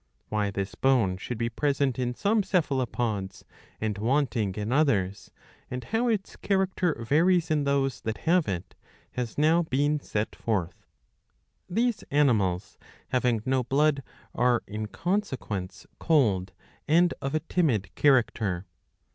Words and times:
'^ 0.01 0.03
Why 0.29 0.49
this 0.49 0.73
bone 0.73 1.17
should 1.17 1.37
be 1.37 1.47
present 1.47 1.99
in 1.99 2.15
some 2.15 2.41
Cephalopods, 2.41 3.45
and 3.79 3.99
wanting 3.99 4.55
in 4.55 4.71
others, 4.71 5.29
and 5.69 5.83
how 5.83 6.07
its 6.07 6.35
character 6.37 7.03
varies 7.07 7.51
in 7.51 7.65
those 7.65 8.01
that 8.01 8.17
have 8.25 8.47
it, 8.47 8.73
has 9.11 9.37
now 9.37 9.61
been 9.61 9.99
set 9.99 10.35
forth. 10.35 10.87
These 11.69 12.01
animals, 12.09 12.79
having 13.09 13.43
no 13.45 13.61
blood, 13.63 14.01
are 14.33 14.63
in 14.65 14.87
consequence 14.87 15.85
cold 15.99 16.51
and 16.87 17.13
of 17.21 17.35
a 17.35 17.41
timid 17.41 17.93
character.' 17.93 18.65